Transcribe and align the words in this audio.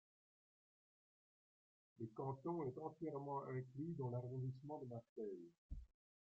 Le 1.99 2.07
canton 2.07 2.63
est 2.63 2.75
entièrement 2.79 3.43
inclus 3.43 3.93
dans 3.99 4.09
l'arrondissement 4.09 4.79
de 4.79 4.87
Marseille. 4.87 5.51